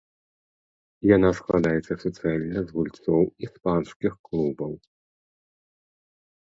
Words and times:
Яна 1.15 1.29
складаецца 1.39 1.93
суцэльна 2.05 2.59
з 2.71 2.79
гульцоў 2.79 3.21
іспанскіх 3.49 4.13
клубаў! 4.31 4.73